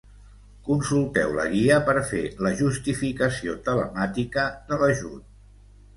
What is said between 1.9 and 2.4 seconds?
fer